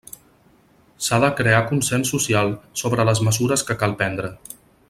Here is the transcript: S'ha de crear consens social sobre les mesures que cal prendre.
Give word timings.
S'ha 1.07 1.19
de 1.25 1.29
crear 1.41 1.59
consens 1.73 2.13
social 2.15 2.51
sobre 2.85 3.09
les 3.11 3.25
mesures 3.31 3.69
que 3.69 3.81
cal 3.85 3.99
prendre. 4.05 4.37